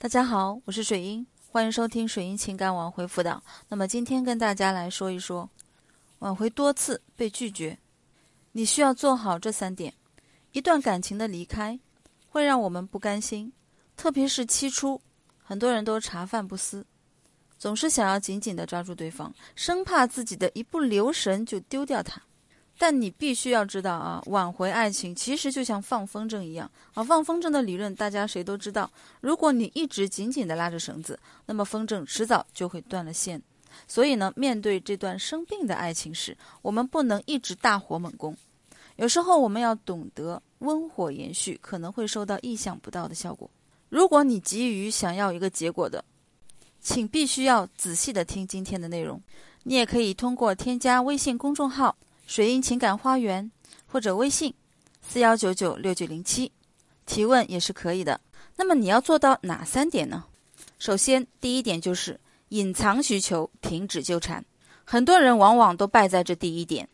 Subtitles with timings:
[0.00, 3.42] 大家好，我是水英，欢迎收听水英情感挽回辅导。
[3.66, 5.50] 那么今天跟大家来说一说，
[6.20, 7.76] 挽回多次被拒绝，
[8.52, 9.92] 你需要做好这三点。
[10.52, 11.76] 一段感情的离开
[12.28, 13.52] 会让我们不甘心，
[13.96, 15.02] 特别是期初，
[15.42, 16.86] 很多人都茶饭不思，
[17.58, 22.22] 总是想要紧紧的抓住对方，生怕自己的一不留神就丢掉他。
[22.80, 27.02] 但你必须要知道啊，挽回爱情其实就像放风筝一样啊。
[27.02, 28.88] 放风筝的理论大家谁都知道，
[29.20, 33.42] 如果你一直紧紧地拉着绳子，那么风筝迟早就会断了线。
[33.86, 38.36] 所以呢，面对这段生病的爱情时，我们不能一直大火猛攻，
[38.96, 43.50] 有时候我们要懂得温火延续，可能会收到意想不到的效果。
[43.88, 46.04] 如果你急于想要一个结果的，
[46.80, 49.20] 请必须要仔细的听今天的内容。
[49.64, 51.96] 你也可以通过添加微信公众号。
[52.28, 53.50] 水印情感花园
[53.86, 54.52] 或者微信
[55.00, 56.52] 四幺九九六九零七
[57.06, 58.20] 提问也是可以的。
[58.56, 60.26] 那么你要做到哪三点呢？
[60.78, 62.20] 首先，第一点就是
[62.50, 64.44] 隐藏需求，停止纠缠。
[64.84, 66.86] 很多人往往都败在这第一点，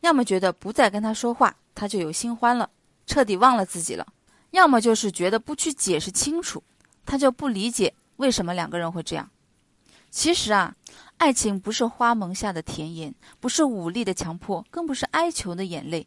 [0.00, 2.68] 要么觉得不再跟他说话，他就有新欢了，
[3.06, 4.04] 彻底忘了自己了；
[4.50, 6.60] 要么就是觉得不去解释清楚，
[7.04, 9.30] 他就不理解为什么两个人会这样。
[10.10, 10.74] 其实啊。
[11.18, 16.06] 爱情不是花蒙下的甜言，不是武力的强迫，更不是哀求的眼泪。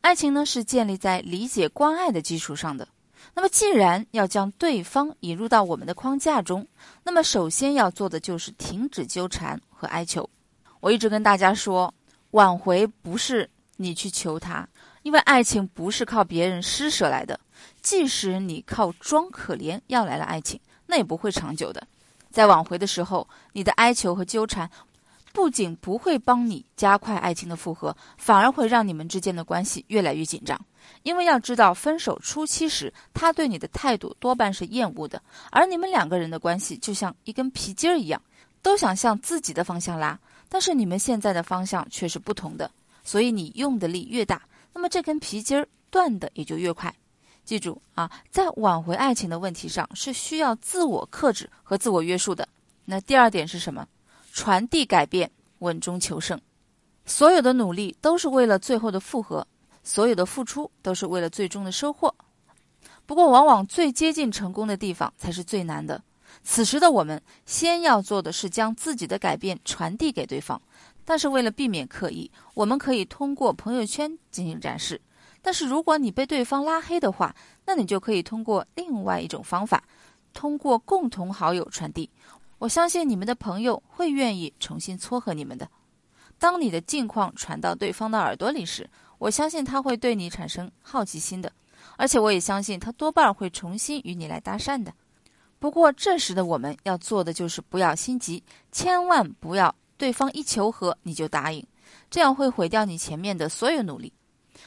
[0.00, 2.88] 爱情呢，是建立在理解、关爱的基础上的。
[3.34, 6.66] 那么，既然要将对方引入到我们的框架中，
[7.04, 10.28] 那么首先要做的就是停止纠缠和哀求。
[10.80, 11.92] 我一直跟大家说，
[12.30, 14.66] 挽回不是你去求他，
[15.02, 17.38] 因为爱情不是靠别人施舍来的。
[17.82, 21.86] 即使你靠装可怜要来了爱情，那也不会长久的。
[22.30, 24.70] 在挽回的时候，你的哀求和纠缠，
[25.32, 30.60] 不仅不会帮你加快爱情的复合，反而会让你们之间的关系越来越紧张。
[31.02, 38.20] 因为要知道，分手初期时，他对你的态度多半是厌恶的，而你们两个人的关系就像一根皮筋儿一样，
[38.62, 42.70] 都想向自己的方向拉，但是你们现在的方向却是不同的，
[43.04, 44.42] 所以你用的力越大，
[44.72, 46.94] 那么这根皮筋儿断的也就越快。
[47.44, 52.48] 记住啊，在挽回爱情的问题上是需要自我克制和自我约束的。
[52.84, 53.86] 那第二点是什么？
[54.32, 56.40] 传递改变，稳中求胜。
[57.04, 59.46] 所有的努力都是为了最后的复合，
[59.82, 62.14] 所有的付出都是为了最终的收获。
[63.06, 66.00] 不过，往往最接近成功的地方才是最难的。
[66.44, 70.62] 此时的我们，先要做的是将自己的改变传递给对方。
[71.04, 75.00] 但是，为了避免刻意，我们可以通过朋友圈进行展示。
[75.42, 77.34] 但是如果你被对方拉黑的话，
[77.66, 79.82] 那你就可以通过另外一种方法，
[80.32, 82.08] 通过共同好友传递。
[82.58, 85.68] 我相信你们的朋友会愿意重新撮合你们的。
[86.38, 91.50] 当你的近况传到对方的耳朵里时，我相信他会对你产生好奇心的，
[91.96, 94.92] 而且我也相信他多半会重新与你来搭讪的。
[95.58, 101.66] 不过这时的我们要做的就是不要心急，千万不要对方一求和你就答应，
[102.10, 104.12] 这样会毁掉你前面的所有努力。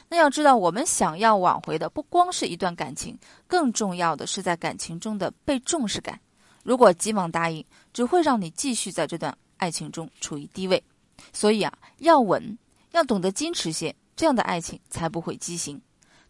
[0.08, 6.18] 那要知道，我们想要挽回的不光是一段感情，更重要的是在感情中的被重视感。
[6.62, 10.82] 如果急忙答应，只会让你继续在这段爱情中处于低位。
[11.32, 12.58] 所以啊，要稳，
[12.92, 15.80] 要懂得矜持些，这样的爱情才不会畸形。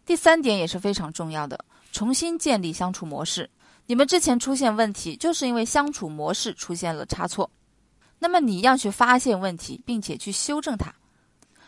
[0.05, 3.49] 第三点也是非常重要的，重新建立相处模式。
[3.87, 7.51] 你们之前出现问题，就是因为相处模式出现了差错。
[8.19, 10.93] 那么你要去发现问题，并且去修正它。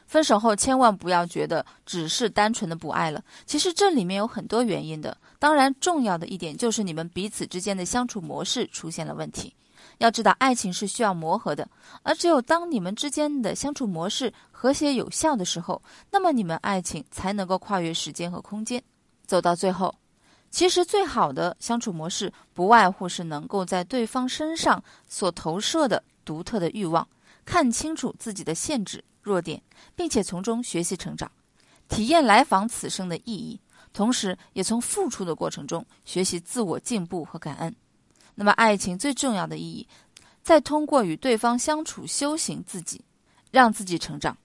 [0.07, 5.17] 分手后千万不要觉得只是单纯的不爱了，其实这里面有很多原因的。
[5.39, 9.55] 当然，重要的一点就是你们彼此之间的相处模式出现了问题。
[9.99, 11.69] 要知道，爱情是需要磨合的，
[12.03, 18.83] 而只有当你们之间的相处模式和谐有效的时候，那么你们爱情才能够跨越时间和空间，
[19.27, 19.95] 走到最后。
[20.51, 27.07] 其实，最好的相处模式不外乎是能够在对方身上所投射的独特的欲望，
[27.45, 29.03] 看清楚自己的限制。
[29.27, 29.61] 弱点，
[29.97, 31.29] 并且从中学习成长，
[31.89, 33.61] 体验来访此生的意义，
[33.93, 37.75] 同时也从付出的过程中学习自我进步和感恩。
[38.37, 39.89] 那么，爱情最重要的意义，
[40.45, 43.05] 在通过与对方相处修行自己，
[43.51, 44.37] 让自己成长。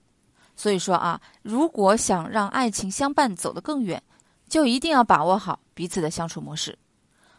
[0.56, 4.02] 所以说啊，如果想让爱情相伴走得更远，
[4.48, 6.76] 就一定要把握好彼此的相处模式。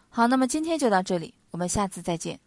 [0.08, 2.40] 好，那么今天就到这里，我们下次再见。